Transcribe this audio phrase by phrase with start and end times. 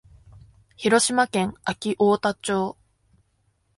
[0.77, 2.75] 広島県安芸太田町